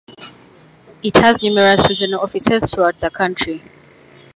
[1.03, 3.61] It has numerous regional offices throughout the country.